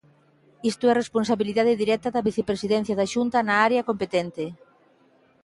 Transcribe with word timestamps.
Isto 0.71 0.83
é 0.87 0.93
responsabilidade 0.95 1.79
directa 1.83 2.09
da 2.15 2.25
Vicepresidencia 2.29 2.95
da 2.99 3.09
Xunta 3.13 3.37
na 3.47 3.55
área 3.67 3.85
competente. 3.89 4.45